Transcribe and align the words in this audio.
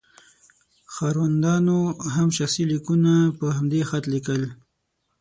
ښاروندانو 0.93 1.79
هم 2.15 2.27
شخصي 2.37 2.63
لیکونه 2.71 3.13
په 3.37 3.45
همدې 3.57 3.81
خط 3.89 4.03
لیکل. 4.13 4.41